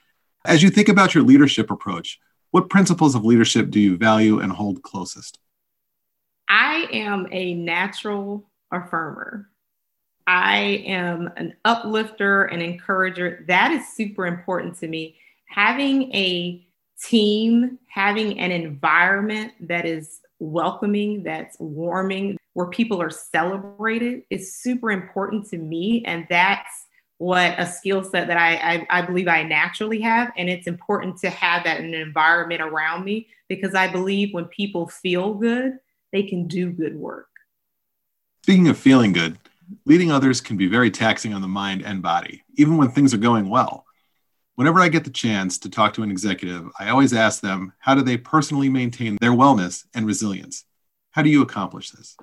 As 0.44 0.62
you 0.62 0.70
think 0.70 0.88
about 0.88 1.14
your 1.14 1.24
leadership 1.24 1.70
approach, 1.70 2.18
what 2.50 2.68
principles 2.68 3.14
of 3.14 3.24
leadership 3.24 3.70
do 3.70 3.80
you 3.80 3.96
value 3.96 4.40
and 4.40 4.52
hold 4.52 4.82
closest? 4.82 5.38
I 6.48 6.86
am 6.92 7.26
a 7.32 7.54
natural 7.54 8.50
affirmer. 8.72 9.46
I 10.26 10.84
am 10.86 11.30
an 11.36 11.54
uplifter 11.64 12.44
and 12.44 12.62
encourager. 12.62 13.44
That 13.48 13.72
is 13.72 13.88
super 13.88 14.26
important 14.26 14.78
to 14.80 14.88
me. 14.88 15.16
Having 15.46 16.14
a 16.14 16.66
team, 17.04 17.78
having 17.88 18.38
an 18.38 18.50
environment 18.50 19.52
that 19.60 19.84
is 19.84 20.20
welcoming, 20.38 21.22
that's 21.22 21.56
warming, 21.58 22.36
where 22.54 22.66
people 22.66 23.00
are 23.00 23.10
celebrated 23.10 24.22
is 24.30 24.56
super 24.56 24.90
important 24.90 25.48
to 25.48 25.58
me. 25.58 26.02
And 26.04 26.26
that's 26.28 26.86
what 27.18 27.58
a 27.58 27.66
skill 27.66 28.02
set 28.02 28.26
that 28.26 28.36
I, 28.36 28.54
I, 28.56 28.86
I 28.98 29.02
believe 29.02 29.28
I 29.28 29.42
naturally 29.42 30.00
have. 30.00 30.32
And 30.36 30.48
it's 30.50 30.66
important 30.66 31.18
to 31.18 31.30
have 31.30 31.64
that 31.64 31.80
in 31.80 31.86
an 31.86 31.94
environment 31.94 32.60
around 32.60 33.04
me 33.04 33.28
because 33.48 33.74
I 33.74 33.90
believe 33.90 34.34
when 34.34 34.46
people 34.46 34.88
feel 34.88 35.34
good, 35.34 35.78
they 36.12 36.24
can 36.24 36.46
do 36.46 36.70
good 36.70 36.96
work. 36.96 37.28
Speaking 38.42 38.68
of 38.68 38.76
feeling 38.76 39.12
good, 39.12 39.38
leading 39.86 40.10
others 40.10 40.40
can 40.40 40.56
be 40.56 40.66
very 40.66 40.90
taxing 40.90 41.32
on 41.32 41.42
the 41.42 41.48
mind 41.48 41.84
and 41.84 42.02
body, 42.02 42.42
even 42.56 42.76
when 42.76 42.90
things 42.90 43.14
are 43.14 43.18
going 43.18 43.48
well. 43.48 43.86
Whenever 44.56 44.80
I 44.80 44.88
get 44.88 45.04
the 45.04 45.10
chance 45.10 45.58
to 45.58 45.70
talk 45.70 45.94
to 45.94 46.02
an 46.02 46.10
executive, 46.10 46.68
I 46.78 46.90
always 46.90 47.14
ask 47.14 47.40
them 47.40 47.72
how 47.78 47.94
do 47.94 48.02
they 48.02 48.18
personally 48.18 48.68
maintain 48.68 49.16
their 49.20 49.32
wellness 49.32 49.86
and 49.94 50.06
resilience? 50.06 50.66
How 51.12 51.22
do 51.22 51.30
you 51.30 51.40
accomplish 51.40 51.90
this? 51.90 52.16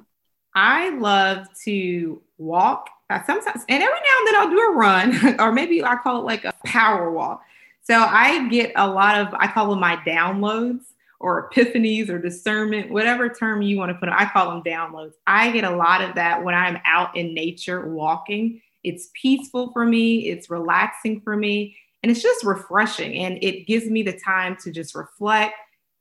I 0.54 0.90
love 0.90 1.48
to 1.66 2.22
walk 2.38 2.90
sometimes, 3.26 3.64
and 3.68 3.84
every 3.84 4.00
now 4.00 4.18
and 4.20 4.28
then 4.28 4.36
I'll 4.36 4.50
do 4.50 4.60
a 4.60 4.72
run, 4.74 5.40
or 5.40 5.52
maybe 5.52 5.84
I 5.84 5.96
call 5.96 6.22
it 6.22 6.26
like 6.26 6.46
a 6.46 6.54
power 6.66 7.12
walk. 7.12 7.42
So 7.82 7.96
I 7.98 8.48
get 8.50 8.74
a 8.76 8.88
lot 8.88 9.20
of, 9.20 9.34
I 9.34 9.48
call 9.48 9.72
them 9.72 9.80
my 9.80 9.96
downloads 9.98 10.82
or 11.20 11.50
epiphanies 11.50 12.10
or 12.10 12.20
discernment, 12.20 12.92
whatever 12.92 13.28
term 13.28 13.64
you 13.64 13.78
want 13.78 13.90
to 13.90 13.96
put 13.96 14.08
it. 14.08 14.16
I 14.16 14.26
call 14.26 14.52
them 14.52 14.62
downloads. 14.62 15.14
I 15.26 15.50
get 15.52 15.64
a 15.64 15.76
lot 15.76 16.02
of 16.02 16.14
that 16.16 16.44
when 16.44 16.54
I'm 16.54 16.78
out 16.86 17.18
in 17.18 17.34
nature 17.34 17.90
walking. 17.90 18.62
It's 18.84 19.10
peaceful 19.20 19.72
for 19.74 19.84
me, 19.84 20.30
it's 20.30 20.50
relaxing 20.50 21.22
for 21.22 21.36
me, 21.36 21.76
and 22.04 22.12
it's 22.12 22.22
just 22.22 22.46
refreshing. 22.46 23.16
And 23.18 23.38
it 23.44 23.68
gives 23.68 23.88
me 23.88 24.04
the 24.04 24.20
time 24.20 24.58
to 24.64 24.72
just 24.72 24.96
reflect, 24.96 25.56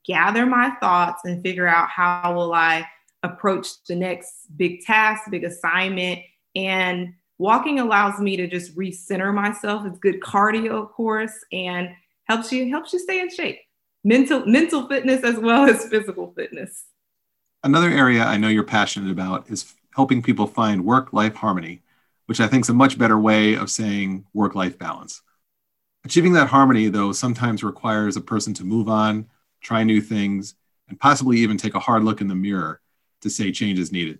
gather 0.05 0.45
my 0.45 0.71
thoughts, 0.79 1.21
and 1.25 1.41
figure 1.41 1.67
out 1.67 1.89
how 1.89 2.33
will 2.35 2.53
I 2.53 2.87
approach 3.23 3.67
the 3.87 3.95
next 3.95 4.47
big 4.55 4.81
task, 4.85 5.23
big 5.29 5.43
assignment. 5.43 6.19
And 6.55 7.13
walking 7.37 7.79
allows 7.79 8.19
me 8.19 8.37
to 8.37 8.47
just 8.47 8.75
recenter 8.75 9.33
myself. 9.33 9.85
It's 9.85 9.99
good 9.99 10.21
cardio, 10.21 10.83
of 10.83 10.91
course, 10.91 11.33
and 11.51 11.89
helps 12.25 12.51
you 12.51 12.69
helps 12.69 12.93
you 12.93 12.99
stay 12.99 13.19
in 13.19 13.29
shape. 13.29 13.59
Mental 14.03 14.45
mental 14.45 14.87
fitness 14.87 15.23
as 15.23 15.37
well 15.37 15.69
as 15.69 15.85
physical 15.85 16.31
fitness. 16.33 16.85
Another 17.63 17.89
area 17.89 18.23
I 18.23 18.37
know 18.37 18.47
you're 18.47 18.63
passionate 18.63 19.11
about 19.11 19.49
is 19.49 19.75
helping 19.93 20.21
people 20.21 20.47
find 20.47 20.85
work-life 20.85 21.35
harmony, 21.35 21.81
which 22.27 22.39
I 22.39 22.47
think 22.47 22.63
is 22.63 22.69
a 22.69 22.73
much 22.73 22.97
better 22.97 23.19
way 23.19 23.55
of 23.55 23.69
saying 23.69 24.25
work-life 24.33 24.79
balance. 24.79 25.21
Achieving 26.09 26.33
that 26.33 26.47
harmony, 26.47 26.89
though, 26.89 27.11
sometimes 27.11 27.63
requires 27.63 28.17
a 28.17 28.21
person 28.21 28.51
to 28.55 28.63
move 28.63 28.89
on, 28.89 29.27
try 29.61 29.83
new 29.83 30.01
things, 30.01 30.55
and 30.87 30.99
possibly 30.99 31.37
even 31.37 31.55
take 31.55 31.75
a 31.75 31.79
hard 31.79 32.03
look 32.03 32.19
in 32.19 32.27
the 32.27 32.33
mirror 32.33 32.81
to 33.21 33.29
say 33.29 33.51
change 33.51 33.77
is 33.77 33.91
needed. 33.91 34.17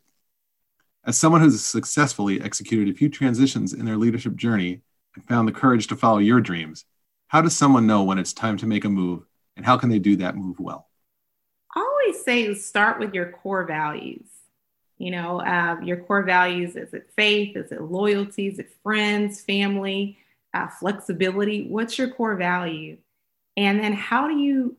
As 1.03 1.17
someone 1.17 1.41
who's 1.41 1.65
successfully 1.65 2.39
executed 2.41 2.93
a 2.93 2.96
few 2.96 3.10
transitions 3.10 3.74
in 3.74 3.86
their 3.86 3.98
leadership 3.98 4.36
journey 4.36 4.81
and 5.15 5.27
found 5.27 5.48
the 5.48 5.51
courage 5.51 5.88
to 5.88 5.96
follow 5.96 6.19
your 6.19 6.39
dreams, 6.41 6.86
how 7.29 7.41
does 7.41 7.58
someone 7.58 7.88
know 7.88 8.03
when 8.03 8.19
it's 8.19 8.34
time 8.34 8.58
to 8.58 8.67
make 8.67 8.86
a 8.86 8.89
move 8.89 9.25
and 9.58 9.65
how 9.65 9.75
can 9.75 9.89
they 9.89 9.98
do 9.98 10.15
that 10.17 10.38
move 10.38 10.60
well? 10.60 10.89
I 11.75 11.79
always 11.79 12.24
say 12.24 12.53
start 12.53 13.00
with 13.00 13.15
your 13.15 13.31
core 13.31 13.65
values. 13.65 14.27
You 15.00 15.10
know, 15.10 15.41
uh, 15.41 15.77
your 15.81 15.98
core 15.98 16.22
values 16.22 16.75
is 16.75 16.93
it 16.93 17.10
faith? 17.15 17.58
Is 17.58 17.72
it 17.72 17.81
loyalty? 17.81 18.46
Is 18.46 18.60
it 18.60 18.75
friends, 18.84 19.41
family, 19.41 20.19
uh, 20.53 20.67
flexibility? 20.67 21.67
What's 21.67 21.97
your 21.97 22.09
core 22.09 22.35
value? 22.35 22.97
And 23.57 23.79
then 23.79 23.93
how 23.93 24.27
do 24.27 24.37
you 24.37 24.77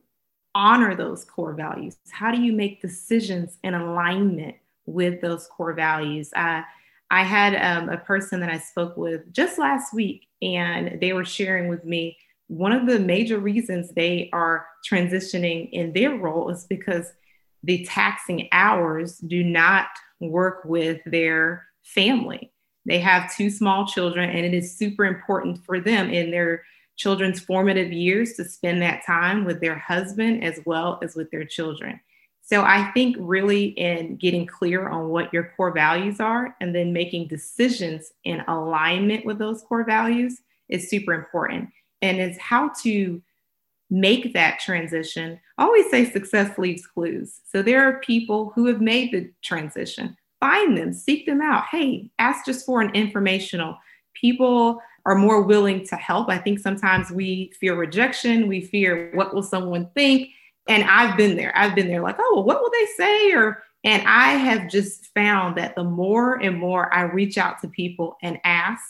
honor 0.53 0.95
those 0.95 1.23
core 1.23 1.53
values? 1.53 1.97
How 2.09 2.31
do 2.31 2.41
you 2.41 2.53
make 2.53 2.81
decisions 2.81 3.57
in 3.63 3.73
alignment 3.73 4.55
with 4.85 5.21
those 5.21 5.47
core 5.47 5.73
values? 5.73 6.31
Uh, 6.35 6.61
I 7.09 7.23
had 7.23 7.55
um, 7.55 7.89
a 7.89 7.97
person 7.97 8.39
that 8.39 8.49
I 8.49 8.57
spoke 8.57 8.97
with 8.97 9.31
just 9.33 9.59
last 9.59 9.93
week, 9.93 10.27
and 10.41 10.99
they 10.99 11.13
were 11.13 11.25
sharing 11.25 11.67
with 11.67 11.85
me 11.85 12.17
one 12.47 12.73
of 12.73 12.85
the 12.85 12.99
major 12.99 13.39
reasons 13.39 13.91
they 13.91 14.29
are 14.33 14.65
transitioning 14.89 15.69
in 15.71 15.93
their 15.93 16.15
role 16.15 16.49
is 16.49 16.65
because 16.65 17.11
the 17.63 17.85
taxing 17.85 18.49
hours 18.51 19.19
do 19.19 19.43
not 19.43 19.87
work 20.19 20.65
with 20.65 20.99
their 21.05 21.65
family. 21.83 22.50
They 22.85 22.99
have 22.99 23.35
two 23.35 23.49
small 23.49 23.85
children, 23.85 24.29
and 24.29 24.45
it 24.45 24.53
is 24.53 24.75
super 24.75 25.05
important 25.05 25.63
for 25.65 25.79
them 25.79 26.09
in 26.09 26.31
their 26.31 26.63
children's 26.95 27.39
formative 27.39 27.91
years 27.91 28.33
to 28.33 28.45
spend 28.45 28.81
that 28.81 29.05
time 29.05 29.45
with 29.45 29.61
their 29.61 29.77
husband 29.77 30.43
as 30.43 30.59
well 30.65 30.99
as 31.01 31.15
with 31.15 31.31
their 31.31 31.45
children. 31.45 31.99
So 32.43 32.63
I 32.63 32.91
think 32.91 33.15
really 33.19 33.67
in 33.67 34.17
getting 34.17 34.45
clear 34.45 34.89
on 34.89 35.09
what 35.09 35.31
your 35.31 35.53
core 35.55 35.71
values 35.71 36.19
are 36.19 36.55
and 36.59 36.75
then 36.75 36.91
making 36.91 37.27
decisions 37.27 38.11
in 38.23 38.41
alignment 38.47 39.25
with 39.25 39.39
those 39.39 39.61
core 39.61 39.85
values 39.85 40.41
is 40.67 40.89
super 40.89 41.13
important. 41.13 41.69
And 42.01 42.19
it's 42.19 42.37
how 42.39 42.71
to 42.81 43.21
make 43.89 44.33
that 44.33 44.59
transition. 44.59 45.39
I 45.57 45.63
always 45.63 45.89
say 45.89 46.09
success 46.09 46.57
leaves 46.57 46.85
clues. 46.85 47.41
So 47.49 47.61
there 47.61 47.83
are 47.83 47.99
people 47.99 48.51
who 48.55 48.65
have 48.65 48.81
made 48.81 49.11
the 49.11 49.31
transition. 49.41 50.17
Find 50.41 50.77
them, 50.77 50.91
seek 50.91 51.25
them 51.25 51.39
out. 51.41 51.67
Hey, 51.71 52.09
ask 52.19 52.45
just 52.45 52.65
for 52.65 52.81
an 52.81 52.93
informational. 52.93 53.77
People 54.13 54.81
are 55.05 55.15
more 55.15 55.41
willing 55.41 55.85
to 55.87 55.95
help. 55.95 56.29
I 56.29 56.37
think 56.37 56.59
sometimes 56.59 57.11
we 57.11 57.53
fear 57.59 57.75
rejection, 57.75 58.47
we 58.47 58.61
fear 58.61 59.11
what 59.13 59.33
will 59.33 59.43
someone 59.43 59.89
think. 59.95 60.29
And 60.67 60.83
I've 60.83 61.15
been 61.15 61.37
there. 61.37 61.55
I've 61.55 61.75
been 61.75 61.87
there 61.87 62.01
like, 62.01 62.17
oh, 62.19 62.33
well, 62.35 62.43
what 62.43 62.61
will 62.61 62.71
they 62.71 62.85
say? 62.97 63.31
Or 63.31 63.63
and 63.83 64.07
I 64.07 64.33
have 64.33 64.69
just 64.69 65.07
found 65.13 65.57
that 65.57 65.75
the 65.75 65.83
more 65.83 66.35
and 66.35 66.57
more 66.57 66.93
I 66.93 67.03
reach 67.03 67.37
out 67.37 67.61
to 67.61 67.67
people 67.67 68.17
and 68.21 68.39
ask, 68.43 68.83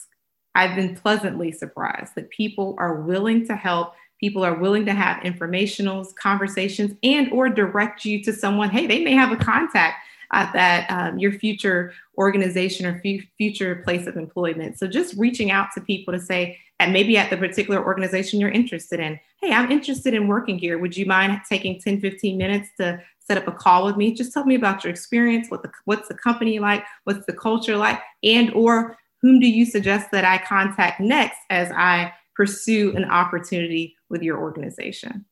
I've 0.53 0.75
been 0.75 0.95
pleasantly 0.95 1.51
surprised 1.51 2.15
that 2.15 2.29
people 2.29 2.75
are 2.77 3.01
willing 3.01 3.45
to 3.47 3.55
help. 3.55 3.93
People 4.19 4.43
are 4.43 4.55
willing 4.55 4.85
to 4.85 4.93
have 4.93 5.23
informationals, 5.23 6.13
conversations, 6.15 6.93
and 7.03 7.31
or 7.31 7.47
direct 7.47 8.03
you 8.03 8.21
to 8.23 8.33
someone. 8.33 8.69
Hey, 8.69 8.85
they 8.85 9.01
may 9.01 9.13
have 9.13 9.31
a 9.31 9.37
contact 9.37 10.05
at 10.31 10.53
that 10.53 10.89
um, 10.89 11.19
your 11.19 11.31
future 11.31 11.93
organization 12.17 12.85
or 12.85 13.01
f- 13.03 13.23
future 13.37 13.75
place 13.83 14.07
of 14.07 14.15
employment. 14.15 14.77
So 14.77 14.87
just 14.87 15.15
reaching 15.17 15.51
out 15.51 15.69
to 15.75 15.81
people 15.81 16.13
to 16.13 16.19
say, 16.19 16.57
and 16.79 16.93
maybe 16.93 17.17
at 17.17 17.29
the 17.29 17.37
particular 17.37 17.83
organization 17.83 18.39
you're 18.39 18.49
interested 18.49 18.99
in, 18.99 19.19
hey, 19.41 19.51
I'm 19.51 19.71
interested 19.71 20.13
in 20.13 20.27
working 20.27 20.57
here. 20.57 20.77
Would 20.77 20.97
you 20.97 21.05
mind 21.05 21.41
taking 21.47 21.79
10, 21.79 22.01
15 22.01 22.37
minutes 22.37 22.69
to 22.79 23.01
set 23.19 23.37
up 23.37 23.47
a 23.47 23.51
call 23.51 23.85
with 23.85 23.97
me? 23.97 24.13
Just 24.13 24.33
tell 24.33 24.45
me 24.45 24.55
about 24.55 24.83
your 24.83 24.91
experience, 24.91 25.49
what 25.49 25.63
the, 25.63 25.71
what's 25.85 26.07
the 26.07 26.15
company 26.15 26.59
like, 26.59 26.83
what's 27.03 27.25
the 27.25 27.33
culture 27.33 27.77
like, 27.77 27.99
and 28.23 28.51
or 28.53 28.97
whom 29.21 29.39
do 29.39 29.47
you 29.47 29.65
suggest 29.65 30.11
that 30.11 30.25
I 30.25 30.39
contact 30.39 30.99
next 30.99 31.37
as 31.49 31.71
I 31.71 32.13
pursue 32.35 32.95
an 32.95 33.05
opportunity 33.05 33.95
with 34.09 34.23
your 34.23 34.39
organization? 34.39 35.25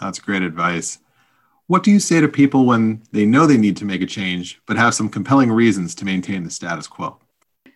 That's 0.00 0.18
great 0.18 0.42
advice. 0.42 0.98
What 1.66 1.82
do 1.82 1.90
you 1.90 1.98
say 1.98 2.20
to 2.20 2.28
people 2.28 2.66
when 2.66 3.02
they 3.12 3.24
know 3.24 3.46
they 3.46 3.56
need 3.56 3.76
to 3.78 3.84
make 3.84 4.02
a 4.02 4.06
change, 4.06 4.60
but 4.66 4.76
have 4.76 4.94
some 4.94 5.08
compelling 5.08 5.50
reasons 5.50 5.94
to 5.96 6.04
maintain 6.04 6.44
the 6.44 6.50
status 6.50 6.86
quo? 6.86 7.18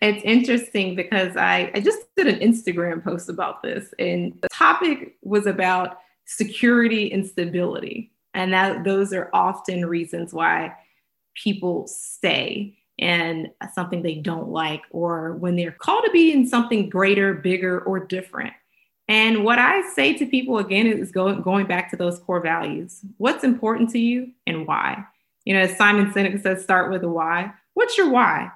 It's 0.01 0.23
interesting 0.23 0.95
because 0.95 1.35
I, 1.35 1.71
I 1.73 1.79
just 1.81 1.99
did 2.15 2.27
an 2.27 2.39
Instagram 2.39 3.03
post 3.03 3.29
about 3.29 3.61
this, 3.63 3.93
and 3.99 4.37
the 4.41 4.47
topic 4.49 5.17
was 5.21 5.45
about 5.45 5.97
security 6.25 7.11
and 7.11 7.25
stability. 7.25 8.11
And 8.35 8.53
that 8.53 8.83
those 8.83 9.11
are 9.11 9.29
often 9.33 9.85
reasons 9.85 10.33
why 10.33 10.75
people 11.35 11.87
stay 11.87 12.77
in 12.99 13.49
something 13.73 14.03
they 14.03 14.15
don't 14.15 14.49
like, 14.49 14.83
or 14.91 15.33
when 15.33 15.55
they're 15.55 15.71
called 15.71 16.05
to 16.05 16.11
be 16.11 16.31
in 16.31 16.47
something 16.47 16.89
greater, 16.89 17.33
bigger, 17.33 17.79
or 17.79 17.99
different. 17.99 18.53
And 19.09 19.43
what 19.43 19.57
I 19.57 19.81
say 19.93 20.13
to 20.13 20.25
people 20.27 20.59
again 20.59 20.85
is 20.85 21.11
going 21.11 21.41
going 21.41 21.65
back 21.65 21.89
to 21.89 21.97
those 21.97 22.19
core 22.19 22.39
values. 22.39 23.01
What's 23.17 23.43
important 23.43 23.89
to 23.89 23.99
you 23.99 24.31
and 24.45 24.67
why? 24.67 25.03
You 25.45 25.55
know, 25.55 25.61
as 25.61 25.75
Simon 25.75 26.11
Sinek 26.13 26.41
says, 26.43 26.63
start 26.63 26.91
with 26.91 27.03
a 27.03 27.09
why. 27.09 27.51
What's 27.73 27.97
your 27.97 28.09
why? 28.09 28.51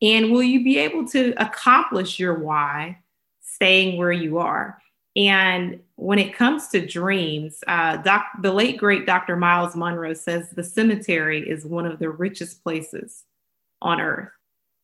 And 0.00 0.32
will 0.32 0.42
you 0.42 0.64
be 0.64 0.78
able 0.78 1.06
to 1.08 1.34
accomplish 1.36 2.18
your 2.18 2.38
why 2.38 2.98
staying 3.42 3.98
where 3.98 4.10
you 4.10 4.38
are? 4.38 4.80
And 5.16 5.80
when 5.96 6.18
it 6.18 6.34
comes 6.34 6.68
to 6.68 6.86
dreams, 6.86 7.62
uh, 7.66 7.98
doc, 7.98 8.24
the 8.40 8.52
late 8.52 8.78
great 8.78 9.04
Dr. 9.04 9.36
Myles 9.36 9.76
Munroe 9.76 10.14
says 10.14 10.48
the 10.48 10.64
cemetery 10.64 11.46
is 11.46 11.66
one 11.66 11.84
of 11.84 11.98
the 11.98 12.08
richest 12.08 12.62
places 12.62 13.24
on 13.82 14.00
earth. 14.00 14.30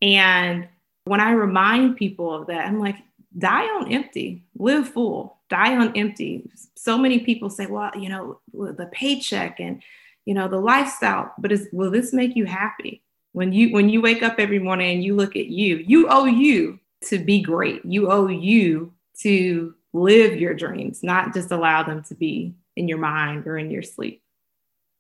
And 0.03 0.69
when 1.05 1.21
I 1.21 1.31
remind 1.31 1.97
people 1.97 2.35
of 2.35 2.49
that, 2.49 2.67
I'm 2.67 2.81
like, 2.81 2.97
die 3.37 3.64
on 3.64 3.93
empty, 3.93 4.45
live 4.59 4.88
full, 4.88 5.38
die 5.49 5.76
on 5.76 5.97
empty. 5.97 6.49
So 6.76 6.97
many 6.99 7.21
people 7.21 7.50
say, 7.50 7.66
well, 7.66 7.90
you 7.97 8.09
know, 8.09 8.40
the 8.52 8.88
paycheck 8.93 9.61
and, 9.61 9.83
you 10.25 10.35
know, 10.35 10.49
the 10.49 10.59
lifestyle, 10.59 11.33
but 11.38 11.52
is, 11.52 11.69
will 11.73 11.90
this 11.90 12.12
make 12.12 12.37
you 12.37 12.47
happy? 12.47 13.02
When 13.33 13.52
you 13.52 13.71
when 13.73 13.90
you 13.90 14.00
wake 14.00 14.23
up 14.23 14.37
every 14.38 14.59
morning 14.59 14.95
and 14.95 15.05
you 15.05 15.14
look 15.14 15.37
at 15.37 15.47
you, 15.47 15.76
you 15.76 16.09
owe 16.09 16.25
you 16.25 16.81
to 17.05 17.19
be 17.19 17.43
great. 17.43 17.85
You 17.85 18.11
owe 18.11 18.28
you 18.28 18.95
to 19.21 19.75
live 19.93 20.40
your 20.40 20.55
dreams, 20.55 21.02
not 21.02 21.35
just 21.35 21.50
allow 21.50 21.83
them 21.83 22.02
to 22.05 22.14
be 22.14 22.55
in 22.76 22.88
your 22.88 22.99
mind 22.99 23.47
or 23.47 23.59
in 23.59 23.71
your 23.71 23.83
sleep. 23.83 24.23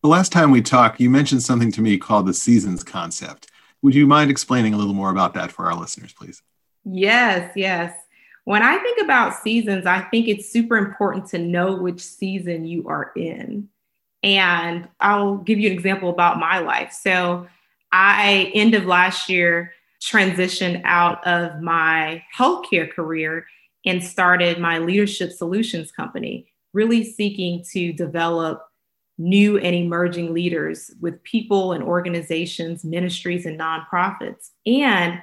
The 0.02 0.08
last 0.08 0.32
time 0.32 0.50
we 0.50 0.60
talked, 0.60 1.00
you 1.00 1.08
mentioned 1.08 1.42
something 1.42 1.72
to 1.72 1.80
me 1.80 1.96
called 1.96 2.26
the 2.26 2.34
seasons 2.34 2.84
concept. 2.84 3.50
Would 3.82 3.94
you 3.94 4.06
mind 4.06 4.30
explaining 4.30 4.74
a 4.74 4.76
little 4.76 4.94
more 4.94 5.10
about 5.10 5.34
that 5.34 5.50
for 5.50 5.66
our 5.66 5.74
listeners, 5.74 6.12
please? 6.12 6.42
Yes, 6.84 7.52
yes. 7.56 7.98
When 8.46 8.62
I 8.62 8.78
think 8.78 9.00
about 9.02 9.34
seasons, 9.34 9.86
I 9.86 10.02
think 10.02 10.28
it's 10.28 10.48
super 10.48 10.76
important 10.76 11.26
to 11.30 11.38
know 11.38 11.74
which 11.74 12.00
season 12.00 12.64
you 12.64 12.86
are 12.86 13.10
in. 13.16 13.68
And 14.22 14.86
I'll 15.00 15.38
give 15.38 15.58
you 15.58 15.68
an 15.68 15.76
example 15.76 16.10
about 16.10 16.38
my 16.38 16.60
life. 16.60 16.92
So, 16.92 17.48
I, 17.90 18.52
end 18.54 18.74
of 18.74 18.84
last 18.84 19.28
year, 19.28 19.72
transitioned 20.00 20.80
out 20.84 21.26
of 21.26 21.60
my 21.60 22.22
healthcare 22.36 22.88
career 22.88 23.46
and 23.84 24.02
started 24.02 24.60
my 24.60 24.78
leadership 24.78 25.32
solutions 25.32 25.90
company, 25.90 26.46
really 26.72 27.02
seeking 27.02 27.64
to 27.72 27.92
develop 27.92 28.62
new 29.18 29.58
and 29.58 29.74
emerging 29.74 30.32
leaders 30.32 30.92
with 31.00 31.20
people 31.24 31.72
and 31.72 31.82
organizations, 31.82 32.84
ministries, 32.84 33.44
and 33.44 33.58
nonprofits. 33.58 34.50
And 34.66 35.20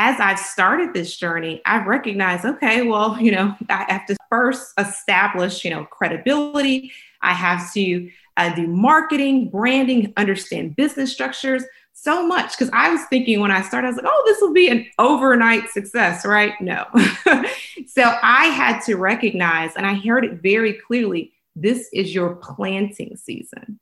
as 0.00 0.18
I've 0.18 0.38
started 0.38 0.94
this 0.94 1.14
journey, 1.14 1.60
I've 1.66 1.86
recognized, 1.86 2.46
okay, 2.46 2.80
well, 2.82 3.20
you 3.20 3.32
know, 3.32 3.54
I 3.68 3.84
have 3.88 4.06
to 4.06 4.16
first 4.30 4.72
establish, 4.78 5.62
you 5.62 5.70
know, 5.70 5.84
credibility. 5.84 6.90
I 7.20 7.34
have 7.34 7.70
to 7.74 8.10
uh, 8.38 8.54
do 8.54 8.66
marketing, 8.66 9.50
branding, 9.50 10.14
understand 10.16 10.74
business 10.74 11.12
structures 11.12 11.64
so 11.92 12.26
much. 12.26 12.56
Because 12.56 12.70
I 12.72 12.88
was 12.88 13.02
thinking 13.10 13.40
when 13.40 13.50
I 13.50 13.60
started, 13.60 13.88
I 13.88 13.90
was 13.90 13.96
like, 13.98 14.06
oh, 14.08 14.22
this 14.24 14.40
will 14.40 14.54
be 14.54 14.70
an 14.70 14.86
overnight 14.98 15.68
success, 15.68 16.24
right? 16.24 16.54
No. 16.62 16.86
so 17.86 18.16
I 18.22 18.46
had 18.46 18.80
to 18.84 18.94
recognize, 18.94 19.76
and 19.76 19.86
I 19.86 19.94
heard 19.94 20.24
it 20.24 20.40
very 20.42 20.72
clearly 20.72 21.32
this 21.54 21.90
is 21.92 22.14
your 22.14 22.36
planting 22.36 23.18
season. 23.18 23.78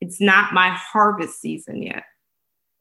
It's 0.00 0.20
not 0.20 0.52
my 0.52 0.68
harvest 0.70 1.40
season 1.40 1.82
yet. 1.82 2.04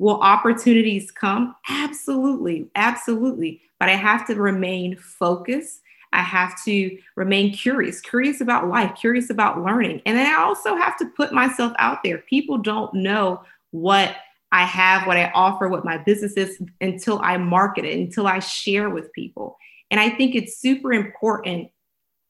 Will 0.04 0.20
opportunities 0.20 1.12
come? 1.12 1.56
Absolutely, 1.70 2.70
absolutely. 2.76 3.62
But 3.80 3.88
I 3.88 3.96
have 3.96 4.28
to 4.28 4.36
remain 4.36 4.98
focused. 4.98 5.80
I 6.12 6.22
have 6.22 6.62
to 6.66 6.98
remain 7.16 7.54
curious, 7.54 8.02
curious 8.02 8.42
about 8.42 8.68
life, 8.68 8.96
curious 9.00 9.30
about 9.30 9.64
learning. 9.64 10.02
And 10.06 10.18
then 10.18 10.30
I 10.30 10.42
also 10.44 10.76
have 10.76 10.98
to 10.98 11.06
put 11.16 11.32
myself 11.32 11.72
out 11.80 12.00
there. 12.04 12.18
People 12.18 12.58
don't 12.58 12.94
know 12.94 13.44
what 13.72 14.18
I 14.52 14.66
have, 14.66 15.08
what 15.08 15.16
I 15.16 15.32
offer, 15.34 15.70
what 15.70 15.86
my 15.86 16.00
business 16.00 16.34
is 16.34 16.62
until 16.82 17.20
I 17.20 17.38
market 17.38 17.86
it, 17.86 17.98
until 17.98 18.28
I 18.28 18.40
share 18.40 18.90
with 18.90 19.10
people. 19.14 19.58
And 19.90 20.02
I 20.02 20.10
think 20.10 20.36
it's 20.36 20.58
super 20.58 20.92
important 20.92 21.70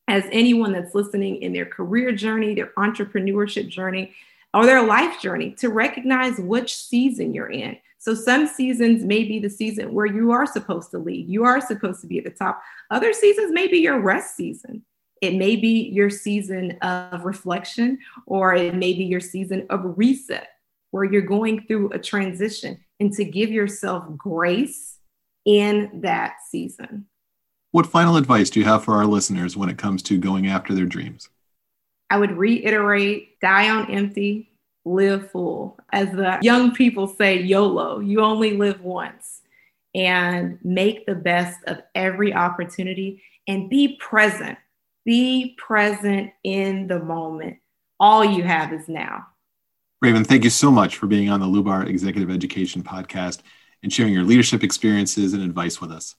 as 0.07 0.25
anyone 0.31 0.73
that's 0.73 0.93
listening 0.93 1.41
in 1.41 1.53
their 1.53 1.65
career 1.65 2.11
journey, 2.11 2.53
their 2.53 2.69
entrepreneurship 2.77 3.67
journey, 3.67 4.13
or 4.53 4.65
their 4.65 4.83
life 4.83 5.19
journey 5.19 5.51
to 5.59 5.69
recognize 5.69 6.37
which 6.37 6.75
season 6.75 7.33
you're 7.33 7.49
in. 7.49 7.77
So 7.97 8.13
some 8.13 8.47
seasons 8.47 9.03
may 9.03 9.23
be 9.23 9.39
the 9.39 9.49
season 9.49 9.93
where 9.93 10.05
you 10.05 10.31
are 10.31 10.45
supposed 10.45 10.91
to 10.91 10.99
lead, 10.99 11.29
you 11.29 11.45
are 11.45 11.61
supposed 11.61 12.01
to 12.01 12.07
be 12.07 12.17
at 12.17 12.25
the 12.25 12.31
top. 12.31 12.61
Other 12.91 13.13
seasons 13.13 13.51
may 13.53 13.67
be 13.67 13.79
your 13.79 13.99
rest 13.99 14.35
season. 14.35 14.83
It 15.21 15.35
may 15.35 15.55
be 15.55 15.89
your 15.93 16.09
season 16.09 16.77
of 16.81 17.23
reflection, 17.23 17.99
or 18.25 18.53
it 18.55 18.75
may 18.75 18.91
be 18.91 19.05
your 19.05 19.21
season 19.21 19.65
of 19.69 19.97
reset, 19.97 20.49
where 20.91 21.05
you're 21.05 21.21
going 21.21 21.65
through 21.65 21.91
a 21.91 21.99
transition 21.99 22.77
and 22.99 23.13
to 23.13 23.23
give 23.23 23.49
yourself 23.49 24.03
grace 24.17 24.97
in 25.45 26.01
that 26.01 26.35
season. 26.49 27.05
What 27.71 27.87
final 27.87 28.17
advice 28.17 28.49
do 28.49 28.59
you 28.59 28.65
have 28.65 28.83
for 28.83 28.95
our 28.95 29.05
listeners 29.05 29.55
when 29.55 29.69
it 29.69 29.77
comes 29.77 30.03
to 30.03 30.17
going 30.17 30.45
after 30.45 30.73
their 30.73 30.85
dreams? 30.85 31.29
I 32.09 32.17
would 32.17 32.31
reiterate 32.31 33.39
die 33.39 33.69
on 33.69 33.89
empty, 33.89 34.51
live 34.85 35.31
full. 35.31 35.79
As 35.91 36.11
the 36.11 36.39
young 36.41 36.73
people 36.73 37.07
say, 37.07 37.41
YOLO, 37.41 37.99
you 37.99 38.21
only 38.21 38.57
live 38.57 38.81
once. 38.81 39.41
And 39.95 40.57
make 40.63 41.05
the 41.05 41.15
best 41.15 41.59
of 41.65 41.81
every 41.93 42.33
opportunity 42.33 43.21
and 43.47 43.69
be 43.69 43.95
present. 43.97 44.57
Be 45.05 45.55
present 45.57 46.31
in 46.43 46.87
the 46.87 46.99
moment. 46.99 47.57
All 47.99 48.25
you 48.25 48.43
have 48.43 48.73
is 48.73 48.87
now. 48.87 49.27
Raven, 50.01 50.23
thank 50.23 50.43
you 50.43 50.49
so 50.49 50.71
much 50.71 50.97
for 50.97 51.07
being 51.07 51.29
on 51.29 51.39
the 51.39 51.45
Lubar 51.45 51.87
Executive 51.87 52.29
Education 52.29 52.83
Podcast 52.83 53.41
and 53.83 53.93
sharing 53.93 54.13
your 54.13 54.23
leadership 54.23 54.63
experiences 54.63 55.33
and 55.33 55.43
advice 55.43 55.79
with 55.79 55.91
us. 55.91 56.15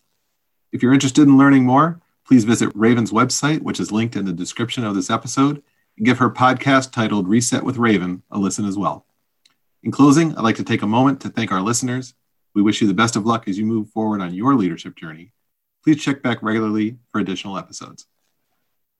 If 0.72 0.82
you're 0.82 0.94
interested 0.94 1.22
in 1.22 1.36
learning 1.36 1.64
more, 1.64 2.00
please 2.26 2.44
visit 2.44 2.72
Raven's 2.74 3.12
website, 3.12 3.62
which 3.62 3.80
is 3.80 3.92
linked 3.92 4.16
in 4.16 4.24
the 4.24 4.32
description 4.32 4.84
of 4.84 4.94
this 4.94 5.10
episode 5.10 5.62
give 6.02 6.18
her 6.18 6.30
podcast 6.30 6.92
titled 6.92 7.28
Reset 7.28 7.62
with 7.62 7.76
Raven 7.76 8.22
a 8.30 8.38
listen 8.38 8.64
as 8.64 8.76
well. 8.76 9.06
In 9.82 9.92
closing, 9.92 10.36
I'd 10.36 10.42
like 10.42 10.56
to 10.56 10.64
take 10.64 10.82
a 10.82 10.86
moment 10.86 11.20
to 11.20 11.28
thank 11.28 11.52
our 11.52 11.60
listeners. 11.60 12.14
We 12.54 12.62
wish 12.62 12.80
you 12.80 12.86
the 12.86 12.94
best 12.94 13.16
of 13.16 13.26
luck 13.26 13.48
as 13.48 13.58
you 13.58 13.66
move 13.66 13.90
forward 13.90 14.20
on 14.20 14.34
your 14.34 14.54
leadership 14.54 14.96
journey. 14.96 15.32
Please 15.84 16.02
check 16.02 16.22
back 16.22 16.42
regularly 16.42 16.96
for 17.12 17.20
additional 17.20 17.58
episodes. 17.58 18.06